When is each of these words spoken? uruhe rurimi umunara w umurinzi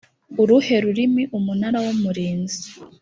uruhe 0.41 0.75
rurimi 0.83 1.23
umunara 1.37 1.77
w 1.85 1.87
umurinzi 1.95 2.65